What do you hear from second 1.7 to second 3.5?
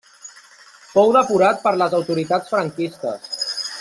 les autoritats franquistes.